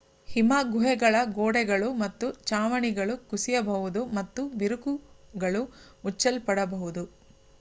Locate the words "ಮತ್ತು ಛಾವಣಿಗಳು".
1.99-3.15